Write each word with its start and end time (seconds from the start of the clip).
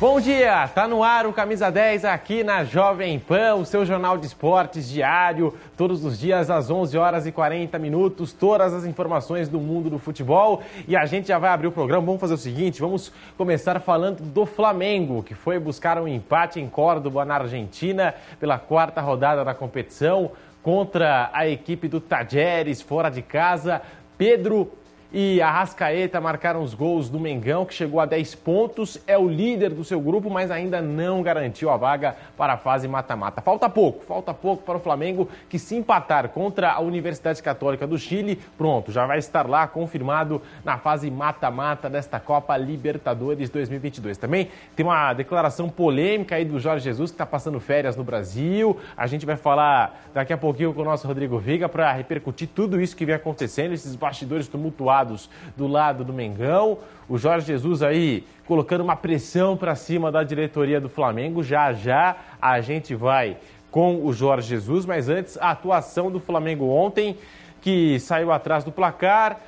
Bom 0.00 0.18
dia, 0.18 0.66
tá 0.68 0.88
no 0.88 1.04
ar 1.04 1.26
o 1.26 1.32
Camisa 1.32 1.70
10 1.70 2.06
aqui 2.06 2.42
na 2.42 2.64
Jovem 2.64 3.18
Pan, 3.18 3.56
o 3.56 3.66
seu 3.66 3.84
jornal 3.84 4.16
de 4.16 4.24
esportes 4.24 4.88
diário, 4.88 5.54
todos 5.76 6.02
os 6.06 6.18
dias 6.18 6.48
às 6.48 6.70
11 6.70 6.96
horas 6.96 7.26
e 7.26 7.32
40 7.32 7.78
minutos, 7.78 8.32
todas 8.32 8.72
as 8.72 8.86
informações 8.86 9.46
do 9.46 9.60
mundo 9.60 9.90
do 9.90 9.98
futebol. 9.98 10.62
E 10.88 10.96
a 10.96 11.04
gente 11.04 11.28
já 11.28 11.38
vai 11.38 11.50
abrir 11.50 11.66
o 11.66 11.70
programa. 11.70 12.06
Vamos 12.06 12.18
fazer 12.18 12.32
o 12.32 12.38
seguinte, 12.38 12.80
vamos 12.80 13.12
começar 13.36 13.78
falando 13.78 14.22
do 14.22 14.46
Flamengo, 14.46 15.22
que 15.22 15.34
foi 15.34 15.58
buscar 15.58 15.98
um 15.98 16.08
empate 16.08 16.58
em 16.58 16.66
Córdoba, 16.66 17.26
na 17.26 17.34
Argentina, 17.34 18.14
pela 18.40 18.58
quarta 18.58 19.02
rodada 19.02 19.44
da 19.44 19.52
competição 19.52 20.32
contra 20.62 21.28
a 21.30 21.46
equipe 21.46 21.88
do 21.88 22.00
Tajeres 22.00 22.80
fora 22.80 23.10
de 23.10 23.20
casa. 23.20 23.82
Pedro 24.16 24.72
e 25.12 25.42
a 25.42 25.50
Rascaeta 25.50 26.20
marcaram 26.20 26.62
os 26.62 26.72
gols 26.72 27.08
do 27.08 27.18
Mengão, 27.18 27.66
que 27.66 27.74
chegou 27.74 27.98
a 27.98 28.06
10 28.06 28.36
pontos, 28.36 29.00
é 29.06 29.18
o 29.18 29.28
líder 29.28 29.70
do 29.70 29.84
seu 29.84 30.00
grupo, 30.00 30.30
mas 30.30 30.50
ainda 30.50 30.80
não 30.80 31.20
garantiu 31.20 31.68
a 31.68 31.76
vaga 31.76 32.16
para 32.36 32.52
a 32.52 32.56
fase 32.56 32.86
mata-mata. 32.86 33.40
Falta 33.40 33.68
pouco, 33.68 34.04
falta 34.04 34.32
pouco 34.32 34.62
para 34.62 34.76
o 34.76 34.80
Flamengo, 34.80 35.28
que 35.48 35.58
se 35.58 35.74
empatar 35.74 36.28
contra 36.28 36.70
a 36.70 36.80
Universidade 36.80 37.42
Católica 37.42 37.86
do 37.86 37.98
Chile, 37.98 38.38
pronto, 38.56 38.92
já 38.92 39.04
vai 39.04 39.18
estar 39.18 39.48
lá 39.48 39.66
confirmado 39.66 40.40
na 40.64 40.78
fase 40.78 41.10
mata-mata 41.10 41.90
desta 41.90 42.20
Copa 42.20 42.56
Libertadores 42.56 43.50
2022. 43.50 44.16
Também 44.16 44.48
tem 44.76 44.86
uma 44.86 45.12
declaração 45.12 45.68
polêmica 45.68 46.36
aí 46.36 46.44
do 46.44 46.60
Jorge 46.60 46.84
Jesus, 46.84 47.10
que 47.10 47.14
está 47.14 47.26
passando 47.26 47.58
férias 47.58 47.96
no 47.96 48.04
Brasil. 48.04 48.78
A 48.96 49.08
gente 49.08 49.26
vai 49.26 49.36
falar 49.36 50.04
daqui 50.14 50.32
a 50.32 50.38
pouquinho 50.38 50.72
com 50.72 50.82
o 50.82 50.84
nosso 50.84 51.06
Rodrigo 51.08 51.38
Viga 51.38 51.68
para 51.68 51.92
repercutir 51.92 52.48
tudo 52.54 52.80
isso 52.80 52.94
que 52.94 53.04
vem 53.04 53.14
acontecendo, 53.16 53.72
esses 53.72 53.96
bastidores 53.96 54.46
tumultuados 54.46 54.99
do 55.56 55.66
lado 55.66 56.04
do 56.04 56.12
Mengão. 56.12 56.78
O 57.08 57.18
Jorge 57.18 57.46
Jesus 57.46 57.82
aí 57.82 58.24
colocando 58.46 58.82
uma 58.82 58.96
pressão 58.96 59.56
para 59.56 59.74
cima 59.74 60.10
da 60.10 60.22
diretoria 60.22 60.80
do 60.80 60.88
Flamengo. 60.88 61.42
Já 61.42 61.72
já 61.72 62.16
a 62.40 62.60
gente 62.60 62.94
vai 62.94 63.36
com 63.70 64.04
o 64.04 64.12
Jorge 64.12 64.48
Jesus, 64.48 64.84
mas 64.84 65.08
antes 65.08 65.38
a 65.38 65.50
atuação 65.50 66.10
do 66.10 66.18
Flamengo 66.18 66.68
ontem, 66.68 67.16
que 67.60 67.98
saiu 68.00 68.32
atrás 68.32 68.64
do 68.64 68.72
placar. 68.72 69.40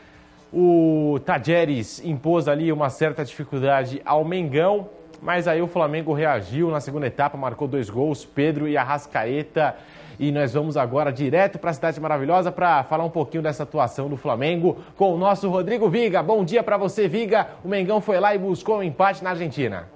O 0.52 1.18
Tajeres 1.24 2.04
impôs 2.04 2.46
ali 2.46 2.70
uma 2.70 2.90
certa 2.90 3.24
dificuldade 3.24 4.02
ao 4.04 4.24
Mengão, 4.24 4.88
mas 5.20 5.48
aí 5.48 5.62
o 5.62 5.66
Flamengo 5.66 6.12
reagiu 6.12 6.70
na 6.70 6.80
segunda 6.80 7.06
etapa, 7.06 7.38
marcou 7.38 7.66
dois 7.66 7.88
gols, 7.88 8.24
Pedro 8.24 8.68
e 8.68 8.76
Arrascaeta 8.76 9.74
e 10.22 10.30
nós 10.30 10.52
vamos 10.52 10.76
agora 10.76 11.12
direto 11.12 11.58
para 11.58 11.70
a 11.70 11.74
Cidade 11.74 12.00
Maravilhosa 12.00 12.52
para 12.52 12.84
falar 12.84 13.04
um 13.04 13.10
pouquinho 13.10 13.42
dessa 13.42 13.64
atuação 13.64 14.08
do 14.08 14.16
Flamengo 14.16 14.80
com 14.94 15.12
o 15.12 15.18
nosso 15.18 15.48
Rodrigo 15.48 15.90
Viga. 15.90 16.22
Bom 16.22 16.44
dia 16.44 16.62
para 16.62 16.76
você, 16.76 17.08
Viga. 17.08 17.48
O 17.64 17.68
Mengão 17.68 18.00
foi 18.00 18.20
lá 18.20 18.32
e 18.32 18.38
buscou 18.38 18.78
um 18.78 18.84
empate 18.84 19.24
na 19.24 19.30
Argentina. 19.30 19.88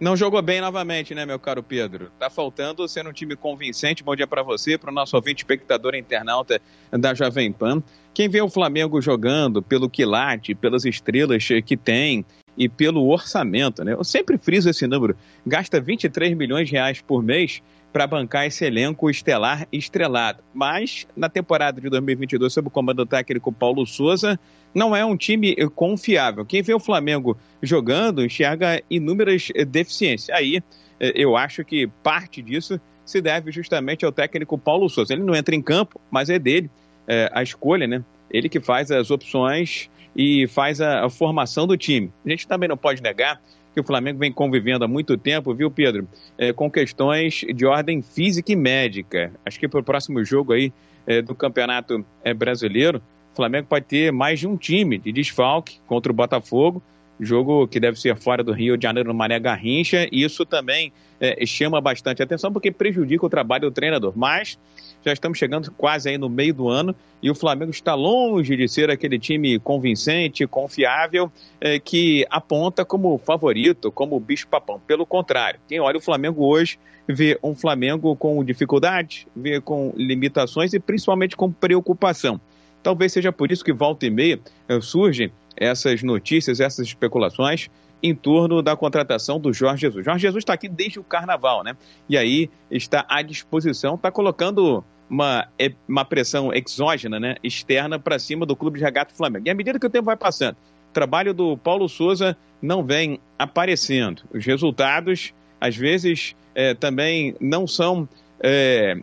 Não 0.00 0.16
jogou 0.16 0.40
bem 0.40 0.58
novamente, 0.58 1.14
né, 1.14 1.26
meu 1.26 1.38
caro 1.38 1.62
Pedro? 1.62 2.10
Tá 2.18 2.30
faltando 2.30 2.88
ser 2.88 3.06
um 3.06 3.12
time 3.12 3.36
convincente. 3.36 4.02
Bom 4.02 4.16
dia 4.16 4.26
para 4.26 4.42
você, 4.42 4.78
para 4.78 4.90
o 4.90 4.94
nosso 4.94 5.14
ouvinte 5.14 5.42
espectador 5.42 5.94
internauta 5.94 6.58
da 6.90 7.12
Jovem 7.12 7.52
Pan. 7.52 7.82
Quem 8.14 8.26
vê 8.26 8.40
o 8.40 8.48
Flamengo 8.48 9.02
jogando 9.02 9.60
pelo 9.60 9.90
quilate, 9.90 10.54
pelas 10.54 10.86
estrelas 10.86 11.46
que 11.66 11.76
tem 11.76 12.24
e 12.56 12.70
pelo 12.70 13.06
orçamento, 13.10 13.84
né? 13.84 13.92
Eu 13.92 14.04
sempre 14.04 14.38
friso 14.38 14.70
esse 14.70 14.86
número. 14.86 15.14
Gasta 15.46 15.78
23 15.78 16.34
milhões 16.34 16.68
de 16.68 16.72
reais 16.72 17.02
por 17.02 17.22
mês 17.22 17.62
para 17.94 18.08
bancar 18.08 18.44
esse 18.44 18.64
elenco 18.64 19.08
estelar 19.08 19.68
estrelado. 19.70 20.42
Mas 20.52 21.06
na 21.16 21.28
temporada 21.28 21.80
de 21.80 21.88
2022, 21.88 22.52
sob 22.52 22.66
o 22.66 22.70
comando 22.70 23.06
técnico 23.06 23.52
Paulo 23.52 23.86
Souza, 23.86 24.36
não 24.74 24.96
é 24.96 25.04
um 25.04 25.16
time 25.16 25.54
confiável. 25.76 26.44
Quem 26.44 26.60
vê 26.60 26.74
o 26.74 26.80
Flamengo 26.80 27.38
jogando 27.62 28.24
enxerga 28.24 28.82
inúmeras 28.90 29.46
deficiências. 29.68 30.36
Aí 30.36 30.60
eh, 30.98 31.12
eu 31.14 31.36
acho 31.36 31.64
que 31.64 31.86
parte 32.02 32.42
disso 32.42 32.80
se 33.06 33.20
deve 33.20 33.52
justamente 33.52 34.04
ao 34.04 34.10
técnico 34.10 34.58
Paulo 34.58 34.88
Souza. 34.88 35.12
Ele 35.12 35.22
não 35.22 35.36
entra 35.36 35.54
em 35.54 35.62
campo, 35.62 36.00
mas 36.10 36.28
é 36.28 36.38
dele 36.38 36.68
é, 37.06 37.30
a 37.32 37.44
escolha, 37.44 37.86
né? 37.86 38.02
Ele 38.28 38.48
que 38.48 38.58
faz 38.58 38.90
as 38.90 39.12
opções 39.12 39.88
e 40.16 40.48
faz 40.48 40.80
a, 40.80 41.04
a 41.04 41.10
formação 41.10 41.64
do 41.64 41.76
time. 41.76 42.10
A 42.26 42.30
gente 42.30 42.48
também 42.48 42.68
não 42.68 42.76
pode 42.76 43.00
negar 43.00 43.40
que 43.74 43.80
o 43.80 43.84
Flamengo 43.84 44.20
vem 44.20 44.32
convivendo 44.32 44.84
há 44.84 44.88
muito 44.88 45.18
tempo, 45.18 45.52
viu, 45.52 45.68
Pedro? 45.68 46.06
É, 46.38 46.52
com 46.52 46.70
questões 46.70 47.44
de 47.54 47.66
ordem 47.66 48.00
física 48.00 48.52
e 48.52 48.56
médica. 48.56 49.32
Acho 49.44 49.58
que 49.58 49.66
para 49.66 49.80
o 49.80 49.82
próximo 49.82 50.24
jogo 50.24 50.52
aí 50.52 50.72
é, 51.04 51.20
do 51.20 51.34
Campeonato 51.34 52.06
é, 52.22 52.32
Brasileiro, 52.32 53.02
o 53.32 53.36
Flamengo 53.36 53.66
pode 53.68 53.84
ter 53.86 54.12
mais 54.12 54.38
de 54.38 54.46
um 54.46 54.56
time 54.56 54.96
de 54.96 55.10
desfalque 55.10 55.80
contra 55.88 56.12
o 56.12 56.14
Botafogo. 56.14 56.80
Jogo 57.20 57.68
que 57.68 57.78
deve 57.78 57.98
ser 58.00 58.16
fora 58.16 58.42
do 58.42 58.52
Rio 58.52 58.76
de 58.76 58.82
Janeiro 58.82 59.08
no 59.08 59.14
Mané 59.14 59.38
Garrincha. 59.38 60.08
E 60.10 60.24
isso 60.24 60.44
também 60.44 60.92
é, 61.20 61.44
chama 61.46 61.80
bastante 61.80 62.22
atenção 62.22 62.52
porque 62.52 62.70
prejudica 62.70 63.24
o 63.24 63.30
trabalho 63.30 63.70
do 63.70 63.74
treinador. 63.74 64.12
Mas 64.16 64.58
já 65.04 65.12
estamos 65.12 65.38
chegando 65.38 65.70
quase 65.72 66.08
aí 66.08 66.18
no 66.18 66.28
meio 66.28 66.54
do 66.54 66.68
ano 66.68 66.94
e 67.22 67.30
o 67.30 67.34
Flamengo 67.34 67.70
está 67.70 67.94
longe 67.94 68.56
de 68.56 68.66
ser 68.68 68.90
aquele 68.90 69.18
time 69.18 69.58
convincente, 69.58 70.46
confiável, 70.46 71.30
é, 71.60 71.78
que 71.78 72.26
aponta 72.30 72.84
como 72.84 73.18
favorito, 73.18 73.92
como 73.92 74.18
bicho-papão. 74.18 74.80
Pelo 74.86 75.06
contrário, 75.06 75.60
quem 75.68 75.78
olha 75.80 75.98
o 75.98 76.00
Flamengo 76.00 76.44
hoje 76.44 76.78
vê 77.06 77.38
um 77.42 77.54
Flamengo 77.54 78.16
com 78.16 78.42
dificuldade, 78.42 79.26
vê 79.36 79.60
com 79.60 79.92
limitações 79.96 80.72
e 80.72 80.80
principalmente 80.80 81.36
com 81.36 81.52
preocupação. 81.52 82.40
Talvez 82.82 83.12
seja 83.12 83.32
por 83.32 83.50
isso 83.50 83.64
que 83.64 83.72
volta 83.72 84.06
e 84.06 84.10
meia 84.10 84.38
é, 84.68 84.80
surgem 84.80 85.30
essas 85.56 86.02
notícias, 86.02 86.60
essas 86.60 86.86
especulações 86.86 87.68
em 88.02 88.14
torno 88.14 88.60
da 88.60 88.76
contratação 88.76 89.40
do 89.40 89.52
Jorge 89.52 89.82
Jesus. 89.82 90.04
Jorge 90.04 90.22
Jesus 90.22 90.42
está 90.42 90.52
aqui 90.52 90.68
desde 90.68 90.98
o 90.98 91.04
carnaval, 91.04 91.64
né? 91.64 91.74
E 92.08 92.18
aí 92.18 92.50
está 92.70 93.04
à 93.08 93.22
disposição, 93.22 93.94
está 93.94 94.10
colocando 94.10 94.84
uma, 95.08 95.48
uma 95.88 96.04
pressão 96.04 96.52
exógena, 96.52 97.18
né, 97.20 97.36
externa, 97.42 97.98
para 97.98 98.18
cima 98.18 98.44
do 98.44 98.56
clube 98.56 98.78
de 98.78 98.84
regata 98.84 99.14
Flamengo. 99.14 99.46
E 99.46 99.50
à 99.50 99.54
medida 99.54 99.78
que 99.78 99.86
o 99.86 99.90
tempo 99.90 100.06
vai 100.06 100.16
passando, 100.16 100.56
o 100.90 100.92
trabalho 100.92 101.32
do 101.32 101.56
Paulo 101.56 101.88
Souza 101.88 102.36
não 102.60 102.84
vem 102.84 103.18
aparecendo. 103.38 104.22
Os 104.32 104.44
resultados, 104.44 105.32
às 105.60 105.76
vezes, 105.76 106.34
é, 106.54 106.74
também 106.74 107.34
não 107.40 107.66
são 107.66 108.08
é, 108.40 108.96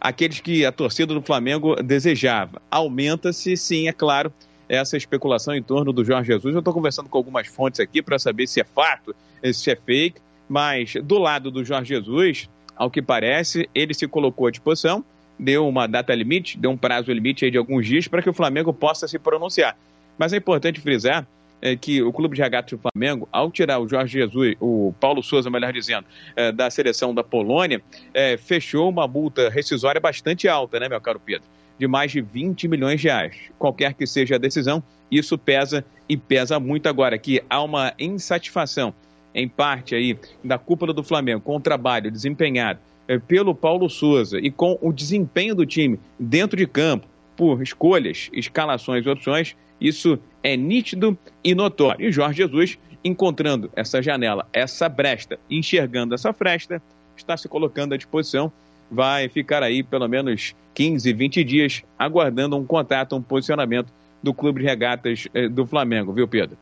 aqueles 0.00 0.40
que 0.40 0.64
a 0.64 0.72
torcida 0.72 1.14
do 1.14 1.22
Flamengo 1.22 1.76
desejava. 1.76 2.60
Aumenta-se, 2.70 3.56
sim, 3.56 3.88
é 3.88 3.92
claro, 3.92 4.32
essa 4.70 4.96
especulação 4.96 5.54
em 5.54 5.62
torno 5.62 5.92
do 5.92 6.04
Jorge 6.04 6.28
Jesus. 6.32 6.54
Eu 6.54 6.60
estou 6.60 6.72
conversando 6.72 7.08
com 7.08 7.18
algumas 7.18 7.48
fontes 7.48 7.80
aqui 7.80 8.00
para 8.00 8.18
saber 8.18 8.46
se 8.46 8.60
é 8.60 8.64
fato, 8.64 9.14
se 9.52 9.70
é 9.70 9.76
fake, 9.76 10.20
mas 10.48 10.94
do 11.02 11.18
lado 11.18 11.50
do 11.50 11.64
Jorge 11.64 11.94
Jesus 11.94 12.48
ao 12.80 12.90
que 12.90 13.02
parece, 13.02 13.68
ele 13.74 13.92
se 13.92 14.08
colocou 14.08 14.46
à 14.46 14.50
disposição, 14.50 15.04
deu 15.38 15.68
uma 15.68 15.86
data 15.86 16.14
limite, 16.14 16.56
deu 16.56 16.70
um 16.70 16.78
prazo 16.78 17.12
limite 17.12 17.50
de 17.50 17.58
alguns 17.58 17.86
dias 17.86 18.08
para 18.08 18.22
que 18.22 18.30
o 18.30 18.32
Flamengo 18.32 18.72
possa 18.72 19.06
se 19.06 19.18
pronunciar. 19.18 19.76
Mas 20.16 20.32
é 20.32 20.38
importante 20.38 20.80
frisar 20.80 21.26
é, 21.60 21.76
que 21.76 22.02
o 22.02 22.10
Clube 22.10 22.36
de 22.36 22.40
Regatas 22.40 22.70
do 22.70 22.80
Flamengo, 22.80 23.28
ao 23.30 23.50
tirar 23.50 23.80
o 23.80 23.86
Jorge 23.86 24.18
Jesus, 24.18 24.56
o 24.60 24.94
Paulo 24.98 25.22
Souza, 25.22 25.50
melhor 25.50 25.74
dizendo, 25.74 26.06
é, 26.34 26.50
da 26.50 26.70
seleção 26.70 27.14
da 27.14 27.22
Polônia, 27.22 27.82
é, 28.14 28.38
fechou 28.38 28.88
uma 28.88 29.06
multa 29.06 29.50
rescisória 29.50 30.00
bastante 30.00 30.48
alta, 30.48 30.80
né, 30.80 30.88
meu 30.88 31.00
caro 31.02 31.20
Pedro? 31.20 31.46
De 31.80 31.88
mais 31.88 32.12
de 32.12 32.20
20 32.20 32.68
milhões 32.68 33.00
de 33.00 33.08
reais. 33.08 33.34
Qualquer 33.58 33.94
que 33.94 34.06
seja 34.06 34.34
a 34.34 34.38
decisão, 34.38 34.82
isso 35.10 35.38
pesa 35.38 35.82
e 36.06 36.14
pesa 36.14 36.60
muito 36.60 36.90
agora, 36.90 37.16
que 37.16 37.42
há 37.48 37.62
uma 37.62 37.94
insatisfação 37.98 38.92
em 39.34 39.48
parte 39.48 39.94
aí 39.94 40.18
da 40.44 40.58
cúpula 40.58 40.92
do 40.92 41.02
Flamengo 41.02 41.40
com 41.40 41.56
o 41.56 41.60
trabalho 41.60 42.10
desempenhado 42.10 42.80
é, 43.08 43.18
pelo 43.18 43.54
Paulo 43.54 43.88
Souza 43.88 44.38
e 44.38 44.50
com 44.50 44.78
o 44.82 44.92
desempenho 44.92 45.54
do 45.54 45.64
time 45.64 45.98
dentro 46.18 46.54
de 46.54 46.66
campo 46.66 47.06
por 47.34 47.62
escolhas, 47.62 48.28
escalações 48.30 49.06
e 49.06 49.08
opções, 49.08 49.56
isso 49.80 50.18
é 50.42 50.58
nítido 50.58 51.16
e 51.42 51.54
notório. 51.54 52.06
E 52.06 52.12
Jorge 52.12 52.42
Jesus, 52.42 52.78
encontrando 53.02 53.70
essa 53.74 54.02
janela, 54.02 54.46
essa 54.52 54.86
bresta, 54.86 55.38
enxergando 55.48 56.14
essa 56.14 56.34
fresta, 56.34 56.82
está 57.16 57.38
se 57.38 57.48
colocando 57.48 57.94
à 57.94 57.96
disposição. 57.96 58.52
Vai 58.90 59.28
ficar 59.28 59.62
aí 59.62 59.82
pelo 59.82 60.08
menos 60.08 60.54
15, 60.74 61.12
20 61.12 61.44
dias 61.44 61.82
aguardando 61.98 62.56
um 62.56 62.64
contato, 62.64 63.14
um 63.16 63.22
posicionamento 63.22 63.92
do 64.22 64.34
Clube 64.34 64.60
de 64.60 64.66
Regatas 64.66 65.28
eh, 65.32 65.48
do 65.48 65.66
Flamengo, 65.66 66.12
viu, 66.12 66.26
Pedro? 66.28 66.56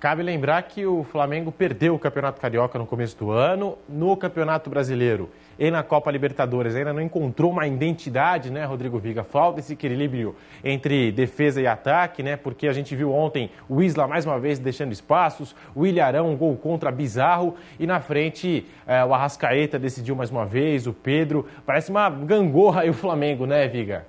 Cabe 0.00 0.22
lembrar 0.22 0.62
que 0.62 0.86
o 0.86 1.02
Flamengo 1.02 1.50
perdeu 1.50 1.92
o 1.92 1.98
Campeonato 1.98 2.40
Carioca 2.40 2.78
no 2.78 2.86
começo 2.86 3.18
do 3.18 3.32
ano, 3.32 3.76
no 3.88 4.16
Campeonato 4.16 4.70
Brasileiro 4.70 5.28
e 5.58 5.72
na 5.72 5.82
Copa 5.82 6.08
Libertadores 6.12 6.76
ainda 6.76 6.92
não 6.92 7.02
encontrou 7.02 7.50
uma 7.50 7.66
identidade, 7.66 8.48
né, 8.48 8.64
Rodrigo 8.64 8.96
Viga? 9.00 9.24
Falta 9.24 9.58
esse 9.58 9.72
equilíbrio 9.72 10.36
entre 10.62 11.10
defesa 11.10 11.60
e 11.60 11.66
ataque, 11.66 12.22
né? 12.22 12.36
Porque 12.36 12.68
a 12.68 12.72
gente 12.72 12.94
viu 12.94 13.12
ontem 13.12 13.50
o 13.68 13.82
Isla 13.82 14.06
mais 14.06 14.24
uma 14.24 14.38
vez 14.38 14.60
deixando 14.60 14.92
espaços, 14.92 15.56
o 15.74 15.84
Ilharão, 15.84 16.30
um 16.30 16.36
gol 16.36 16.56
contra 16.56 16.92
bizarro, 16.92 17.56
e 17.76 17.84
na 17.84 17.98
frente 17.98 18.64
é, 18.86 19.04
o 19.04 19.12
Arrascaeta 19.12 19.80
decidiu 19.80 20.14
mais 20.14 20.30
uma 20.30 20.46
vez, 20.46 20.86
o 20.86 20.92
Pedro. 20.92 21.44
Parece 21.66 21.90
uma 21.90 22.08
gangorra 22.08 22.82
aí 22.82 22.90
o 22.90 22.94
Flamengo, 22.94 23.46
né, 23.46 23.66
Viga? 23.66 24.06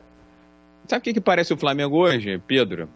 Sabe 0.85 0.99
o 0.99 1.03
que, 1.03 1.13
que 1.13 1.21
parece 1.21 1.51
o 1.51 1.57
Flamengo 1.57 1.97
hoje, 1.97 2.37
Pedro? 2.45 2.87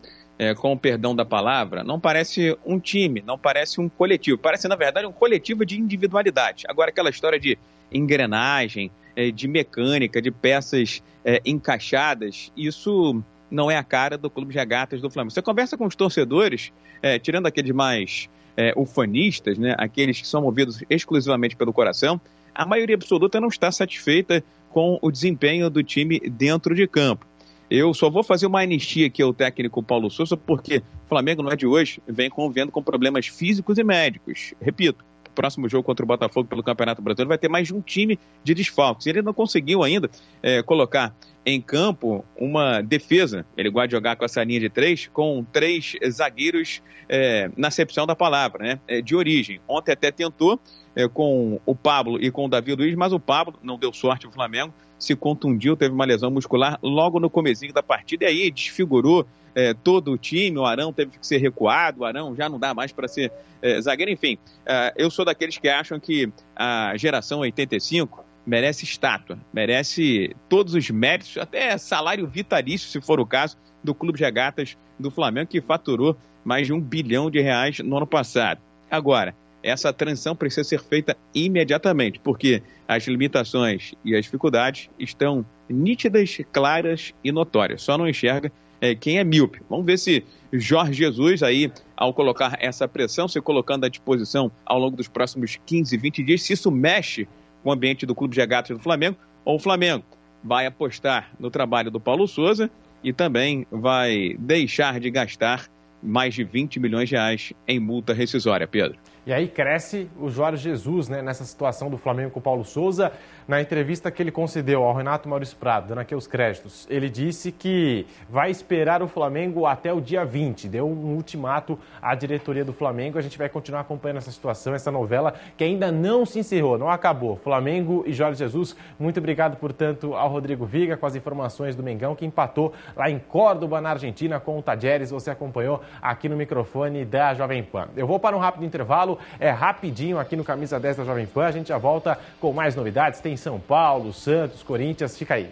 É, 0.44 0.54
com 0.54 0.74
o 0.74 0.78
perdão 0.78 1.16
da 1.16 1.24
palavra, 1.24 1.84
não 1.84 2.00
parece 2.00 2.58
um 2.66 2.80
time, 2.80 3.24
não 3.26 3.38
parece 3.38 3.80
um 3.80 3.88
coletivo. 3.88 4.38
Parece, 4.38 4.68
na 4.68 4.76
verdade, 4.76 5.08
um 5.08 5.12
coletivo 5.12 5.66
de 5.66 5.80
individualidade. 5.80 6.66
Agora, 6.68 6.90
aquela 6.90 7.10
história 7.10 7.40
de 7.40 7.58
engrenagem, 7.92 8.92
é, 9.16 9.32
de 9.32 9.48
mecânica, 9.48 10.22
de 10.22 10.32
peças 10.32 11.02
é, 11.24 11.42
encaixadas, 11.46 12.52
isso 12.58 13.24
não 13.50 13.72
é 13.72 13.78
a 13.78 13.84
cara 13.84 14.18
do 14.18 14.30
Clube 14.30 14.52
de 14.52 14.60
Regatas 14.60 15.00
do 15.00 15.10
Flamengo. 15.10 15.32
Você 15.32 15.42
conversa 15.42 15.78
com 15.78 15.86
os 15.86 15.96
torcedores, 15.96 16.74
é, 17.02 17.18
tirando 17.18 17.46
aqueles 17.46 17.72
mais 17.72 18.30
é, 18.58 18.74
ufanistas, 18.76 19.58
né, 19.58 19.76
aqueles 19.78 20.20
que 20.20 20.28
são 20.28 20.42
movidos 20.42 20.84
exclusivamente 20.90 21.56
pelo 21.56 21.72
coração, 21.72 22.20
a 22.54 22.66
maioria 22.66 22.96
absoluta 22.96 23.40
não 23.40 23.48
está 23.48 23.72
satisfeita 23.72 24.44
com 24.70 24.98
o 25.02 25.12
desempenho 25.12 25.70
do 25.70 25.84
time 25.84 26.20
dentro 26.20 26.76
de 26.76 26.88
campo. 26.88 27.26
Eu 27.70 27.94
só 27.94 28.10
vou 28.10 28.24
fazer 28.24 28.46
uma 28.46 28.62
anistia 28.62 29.08
aqui 29.08 29.22
ao 29.22 29.34
técnico 29.34 29.82
Paulo 29.82 30.10
Souza, 30.10 30.38
porque 30.38 30.78
o 30.78 31.10
Flamengo 31.10 31.42
não 31.42 31.52
é 31.52 31.56
de 31.56 31.66
hoje, 31.66 32.02
vem 32.08 32.30
convivendo 32.30 32.72
com 32.72 32.84
problemas 32.84 33.28
físicos 33.28 33.78
e 33.78 33.84
médicos. 33.84 34.54
Repito, 34.62 35.04
próximo 35.34 35.68
jogo 35.68 35.84
contra 35.84 36.06
o 36.06 36.08
Botafogo 36.08 36.48
pelo 36.48 36.64
Campeonato 36.64 37.02
Brasileiro 37.02 37.30
vai 37.30 37.38
ter 37.38 37.50
mais 37.50 37.68
de 37.68 37.74
um 37.74 37.82
time 37.82 38.20
de 38.44 38.54
desfalques. 38.54 39.08
Ele 39.08 39.22
não 39.22 39.34
conseguiu 39.34 39.84
ainda 39.84 40.10
é, 40.42 40.62
colocar 40.62 41.14
em 41.46 41.62
campo 41.62 42.24
uma 42.38 42.82
defesa. 42.82 43.46
Ele 43.58 43.70
gosta 43.70 43.88
de 43.88 43.92
jogar 43.94 44.16
com 44.16 44.26
essa 44.26 44.44
linha 44.44 44.60
de 44.60 44.70
três, 44.70 45.08
com 45.08 45.44
três 45.52 45.96
zagueiros 46.10 46.82
é, 47.10 47.50
na 47.58 47.68
acepção 47.68 48.06
da 48.06 48.16
palavra, 48.16 48.64
né? 48.64 48.80
É, 48.88 49.02
de 49.02 49.16
origem. 49.16 49.60
Ontem 49.68 49.92
até 49.92 50.12
tentou 50.12 50.60
é, 50.96 51.08
com 51.08 51.60
o 51.66 51.76
Pablo 51.76 52.22
e 52.22 52.32
com 52.32 52.46
o 52.46 52.50
Davi 52.50 52.74
Luiz, 52.76 52.96
mas 52.96 53.14
o 53.14 53.20
Pablo 53.20 53.60
não 53.62 53.78
deu 53.78 53.94
sorte 53.94 54.26
ao 54.26 54.32
Flamengo 54.32 54.74
se 55.04 55.16
contundiu, 55.18 55.76
teve 55.76 55.94
uma 55.94 56.06
lesão 56.06 56.32
muscular 56.32 56.80
logo 56.82 57.20
no 57.20 57.30
comecinho 57.30 57.74
da 57.74 57.84
partida 57.84 58.24
e 58.24 58.28
aí 58.28 58.52
desfigurou 58.52 59.28
é, 59.54 59.74
todo 59.74 60.12
o 60.12 60.18
time, 60.18 60.58
o 60.58 60.66
Arão 60.66 60.94
teve 60.94 61.20
que 61.20 61.28
ser 61.28 61.38
recuado, 61.38 62.02
o 62.02 62.06
Arão 62.06 62.34
já 62.36 62.48
não 62.48 62.58
dá 62.58 62.74
mais 62.74 62.92
para 62.92 63.08
ser 63.08 63.32
é, 63.62 63.80
zagueiro, 63.82 64.12
enfim. 64.12 64.38
É, 64.66 64.94
eu 64.96 65.12
sou 65.12 65.26
daqueles 65.26 65.58
que 65.58 65.68
acham 65.68 66.00
que 66.00 66.32
a 66.56 66.96
geração 66.96 67.40
85 67.40 68.24
merece 68.46 68.84
estátua, 68.84 69.38
merece 69.54 70.36
todos 70.50 70.74
os 70.74 70.90
méritos, 70.90 71.38
até 71.38 71.78
salário 71.78 72.28
vitalício, 72.28 72.90
se 72.90 73.02
for 73.02 73.20
o 73.20 73.26
caso, 73.26 73.58
do 73.84 73.94
Clube 73.94 74.18
de 74.18 74.24
Regatas 74.24 74.78
do 75.00 75.10
Flamengo, 75.10 75.50
que 75.50 75.62
faturou 75.62 76.16
mais 76.44 76.68
de 76.68 76.74
um 76.74 76.80
bilhão 76.80 77.30
de 77.30 77.42
reais 77.42 77.80
no 77.80 77.98
ano 77.98 78.08
passado. 78.08 78.62
Agora, 78.90 79.36
essa 79.62 79.94
transição 79.94 80.36
precisa 80.36 80.64
ser 80.64 80.82
feita 80.82 81.16
imediatamente, 81.34 82.20
porque 82.20 82.62
as 82.88 83.08
limitações 83.08 83.94
e 84.04 84.16
as 84.16 84.26
dificuldades 84.26 84.90
estão 85.00 85.46
nítidas, 85.70 86.38
claras 86.52 87.14
e 87.24 87.32
notórias. 87.32 87.82
Só 87.82 87.98
não 87.98 88.08
enxerga 88.08 88.52
é, 88.82 88.94
quem 88.94 89.18
é 89.18 89.24
míope. 89.24 89.62
Vamos 89.70 89.86
ver 89.86 89.98
se 89.98 90.26
Jorge 90.52 90.94
Jesus, 90.94 91.42
aí, 91.42 91.72
ao 91.96 92.14
colocar 92.14 92.58
essa 92.60 92.88
pressão, 92.88 93.28
se 93.28 93.40
colocando 93.40 93.86
à 93.86 93.90
disposição 93.90 94.52
ao 94.66 94.78
longo 94.78 94.98
dos 94.98 95.08
próximos 95.08 95.58
15, 95.66 95.96
20 95.96 96.24
dias, 96.24 96.44
se 96.44 96.54
isso 96.54 96.70
mexe 96.70 97.28
o 97.64 97.72
ambiente 97.72 98.06
do 98.06 98.14
Clube 98.14 98.36
de 98.36 98.46
do 98.46 98.80
Flamengo, 98.80 99.18
ou 99.46 99.56
o 99.56 99.60
Flamengo 99.60 100.04
vai 100.44 100.66
apostar 100.66 101.32
no 101.40 101.50
trabalho 101.50 101.90
do 101.90 102.00
Paulo 102.00 102.28
Souza 102.28 102.70
e 103.04 103.14
também 103.14 103.66
vai 103.72 104.36
deixar 104.40 105.00
de 105.00 105.10
gastar 105.10 105.68
mais 106.02 106.34
de 106.34 106.44
20 106.44 106.80
milhões 106.80 107.08
de 107.08 107.16
reais 107.16 107.54
em 107.68 107.80
multa 107.80 108.14
rescisória, 108.14 108.68
Pedro. 108.68 108.98
E 109.26 109.32
aí 109.32 109.48
cresce 109.48 110.10
o 110.20 110.30
Jorge 110.30 110.64
Jesus 110.64 111.08
né, 111.08 111.22
nessa 111.22 111.46
situação 111.46 111.90
do 111.90 111.98
Flamengo 111.98 112.32
com 112.32 112.40
o 112.40 112.44
Paulo 112.44 112.66
Souza. 112.66 113.12
Na 113.46 113.62
entrevista 113.62 114.10
que 114.10 114.24
ele 114.24 114.32
concedeu 114.32 114.84
ao 114.84 114.96
Renato 114.96 115.28
Maurício 115.28 115.58
Prado, 115.58 115.90
dando 115.90 116.00
aqui 116.00 116.16
os 116.16 116.26
créditos, 116.26 116.88
ele 116.90 117.10
disse 117.10 117.52
que 117.52 118.08
vai 118.30 118.50
esperar 118.50 119.04
o 119.04 119.08
Flamengo 119.08 119.66
até 119.66 119.92
o 119.92 120.00
dia 120.00 120.24
20. 120.24 120.70
Deu 120.70 120.88
um 120.88 121.14
ultimato 121.14 121.78
à 122.02 122.16
diretoria 122.16 122.64
do 122.64 122.72
Flamengo. 122.72 123.18
A 123.18 123.22
gente 123.22 123.38
vai 123.38 123.50
continuar 123.50 123.82
acompanhando 123.82 124.18
essa 124.18 124.32
situação, 124.32 124.74
essa 124.74 124.90
novela 124.92 125.34
que 125.58 125.64
ainda 125.64 125.92
não 125.92 126.26
se 126.26 126.40
encerrou, 126.40 126.78
não 126.78 126.90
acabou. 126.90 127.36
Flamengo 127.36 128.04
e 128.08 128.14
Jorge 128.14 128.40
Jesus, 128.40 128.78
muito 128.98 129.20
obrigado, 129.20 129.58
portanto, 129.58 130.14
ao 130.16 130.30
Rodrigo 130.30 130.66
Viga 130.66 130.96
com 130.96 131.06
as 131.06 131.16
informações 131.16 131.76
do 131.76 131.84
Mengão, 131.84 132.16
que 132.16 132.26
empatou 132.26 132.72
lá 132.96 133.10
em 133.10 133.20
Córdoba, 133.20 133.82
na 133.82 133.90
Argentina, 133.90 134.40
com 134.40 134.58
o 134.58 134.62
Tajeres. 134.62 135.12
Você 135.12 135.30
acompanhou 135.30 135.82
aqui 136.02 136.30
no 136.30 136.38
microfone 136.38 137.04
da 137.04 137.34
Jovem 137.34 137.62
Pan. 137.62 137.90
Eu 137.96 138.08
vou 138.08 138.20
para 138.20 138.38
um 138.38 138.40
rápido 138.40 138.64
intervalo, 138.64 139.20
é 139.38 139.50
rapidinho 139.50 140.18
aqui 140.18 140.38
no 140.38 140.46
Camisa 140.46 140.80
10 140.80 140.98
da 140.98 141.04
Jovem 141.04 141.26
Pan. 141.26 141.46
A 141.46 141.52
gente 141.52 141.68
já 141.68 141.78
volta 141.78 142.18
com 142.40 142.54
mais 142.54 142.74
novidades. 142.74 143.20
Tem 143.20 143.33
São 143.38 143.60
Paulo, 143.60 144.14
Santos, 144.14 144.64
Corinthians. 144.64 145.18
Fica 145.18 145.36
aí. 145.36 145.50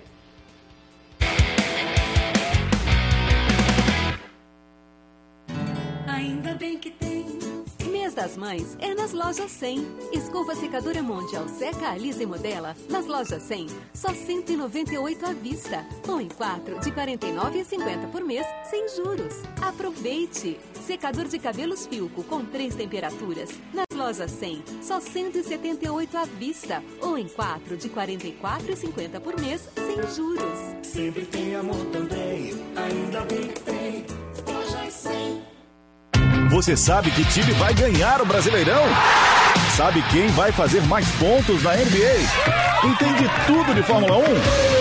das 8.21 8.37
Mães 8.37 8.77
é 8.79 8.93
nas 8.93 9.13
lojas 9.13 9.49
100. 9.49 9.83
Escova 10.13 10.53
secadora 10.53 11.01
Mondial 11.01 11.47
Seca, 11.47 11.89
Alisa 11.89 12.21
e 12.21 12.25
Modela 12.25 12.75
nas 12.87 13.07
lojas 13.07 13.41
100, 13.43 13.67
só 13.95 14.13
198 14.13 15.25
à 15.25 15.33
vista. 15.33 15.83
Ou 16.07 16.21
em 16.21 16.29
4 16.29 16.79
de 16.79 16.91
49,50 16.91 18.11
por 18.11 18.23
mês, 18.23 18.45
sem 18.69 18.87
juros. 18.89 19.41
Aproveite! 19.59 20.59
Secador 20.85 21.27
de 21.27 21.39
cabelos 21.39 21.87
Filco 21.87 22.23
com 22.23 22.45
três 22.45 22.75
temperaturas 22.75 23.49
nas 23.73 23.90
lojas 24.01 24.31
100, 24.31 24.63
só 24.81 24.99
178 24.99 26.17
à 26.17 26.25
vista. 26.25 26.83
Ou 27.01 27.17
em 27.17 27.27
4 27.27 27.77
de 27.77 27.87
44,50 27.87 29.19
por 29.19 29.39
mês, 29.39 29.69
sem 29.75 29.95
juros. 30.15 30.59
Sempre 30.81 31.25
tem 31.25 31.55
amor 31.55 31.85
também, 31.91 32.53
ainda 32.75 33.21
bem 33.21 33.47
que 33.47 33.59
tem. 33.61 34.05
Lojas 34.47 34.93
100. 34.93 35.41
Você 36.49 36.75
sabe 36.75 37.11
que 37.11 37.23
time 37.25 37.53
vai 37.53 37.73
ganhar 37.73 38.21
o 38.21 38.25
Brasileirão? 38.25 38.83
Sabe 39.77 40.03
quem 40.11 40.27
vai 40.29 40.51
fazer 40.51 40.81
mais 40.87 41.07
pontos 41.11 41.63
na 41.63 41.75
NBA? 41.75 42.87
Entende 42.87 43.29
tudo 43.45 43.75
de 43.75 43.83
Fórmula 43.83 44.17
1? 44.17 44.80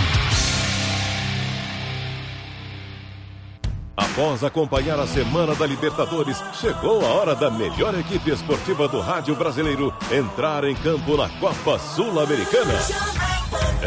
Após 3.95 4.43
acompanhar 4.43 4.99
a 4.99 5.05
Semana 5.05 5.53
da 5.53 5.65
Libertadores, 5.65 6.41
chegou 6.53 7.05
a 7.05 7.09
hora 7.09 7.35
da 7.35 7.51
melhor 7.51 7.97
equipe 7.99 8.31
esportiva 8.31 8.87
do 8.87 8.99
rádio 8.99 9.35
brasileiro 9.35 9.93
entrar 10.11 10.63
em 10.63 10.75
campo 10.75 11.17
na 11.17 11.27
Copa 11.39 11.77
Sul-Americana. 11.77 12.73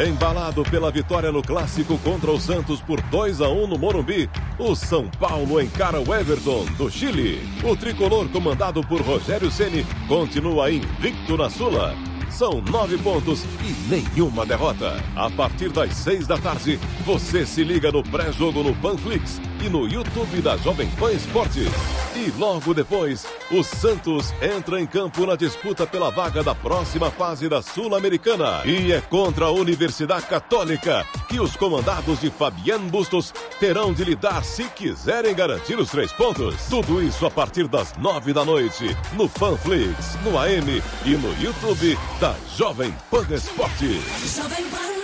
Embalado 0.06 0.62
pela 0.64 0.90
vitória 0.90 1.32
no 1.32 1.42
clássico 1.42 1.96
contra 1.98 2.30
o 2.30 2.40
Santos 2.40 2.80
por 2.80 3.00
2 3.00 3.40
a 3.40 3.48
1 3.48 3.66
no 3.66 3.78
Morumbi, 3.78 4.28
o 4.58 4.74
São 4.74 5.08
Paulo 5.08 5.60
encara 5.60 6.00
o 6.00 6.14
Everton 6.14 6.66
do 6.76 6.90
Chile. 6.90 7.40
O 7.62 7.74
tricolor 7.74 8.28
comandado 8.28 8.82
por 8.82 9.00
Rogério 9.00 9.50
Ceni 9.50 9.86
continua 10.06 10.70
invicto 10.70 11.36
na 11.36 11.48
Sula 11.48 11.94
são 12.30 12.60
nove 12.60 12.98
pontos 12.98 13.44
e 13.62 13.88
nenhuma 13.88 14.44
derrota. 14.44 15.00
A 15.14 15.30
partir 15.30 15.70
das 15.70 15.94
seis 15.94 16.26
da 16.26 16.36
tarde, 16.36 16.80
você 17.06 17.46
se 17.46 17.62
liga 17.62 17.92
no 17.92 18.02
pré-jogo 18.02 18.60
no 18.64 18.74
Panflix 18.74 19.40
e 19.64 19.68
no 19.68 19.88
YouTube 19.88 20.42
da 20.42 20.56
Jovem 20.58 20.88
Pan 20.90 21.12
Esportes. 21.12 21.68
E 22.14 22.30
logo 22.38 22.74
depois, 22.74 23.26
o 23.50 23.62
Santos 23.62 24.32
entra 24.42 24.80
em 24.80 24.86
campo 24.86 25.24
na 25.24 25.36
disputa 25.36 25.86
pela 25.86 26.10
vaga 26.10 26.42
da 26.42 26.54
próxima 26.54 27.10
fase 27.10 27.48
da 27.48 27.62
Sul-Americana. 27.62 28.62
E 28.66 28.92
é 28.92 29.00
contra 29.00 29.46
a 29.46 29.50
Universidade 29.50 30.26
Católica 30.26 31.06
que 31.28 31.40
os 31.40 31.56
comandados 31.56 32.20
de 32.20 32.30
Fabiano 32.30 32.90
Bustos 32.90 33.32
terão 33.58 33.92
de 33.92 34.04
lidar 34.04 34.44
se 34.44 34.64
quiserem 34.64 35.34
garantir 35.34 35.78
os 35.78 35.90
três 35.90 36.12
pontos. 36.12 36.56
Tudo 36.68 37.02
isso 37.02 37.24
a 37.24 37.30
partir 37.30 37.66
das 37.66 37.96
nove 37.96 38.32
da 38.32 38.44
noite, 38.44 38.94
no 39.14 39.28
Panflix, 39.28 40.16
no 40.22 40.38
AM 40.38 40.82
e 41.06 41.10
no 41.16 41.42
YouTube 41.42 41.98
da 42.20 42.34
Jovem 42.54 42.94
Pan 43.10 43.26
Esportes. 43.30 44.36
Jovem 44.36 44.64
Pan. 44.68 45.03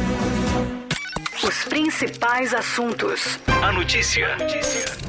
Os 1.43 1.63
principais 1.63 2.53
assuntos. 2.53 3.39
A 3.63 3.71
notícia 3.71 4.37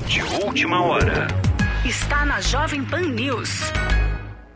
de 0.07 0.23
última 0.43 0.83
hora. 0.83 1.27
Está 1.85 2.25
na 2.25 2.41
Jovem 2.41 2.83
Pan 2.83 3.03
News. 3.03 3.71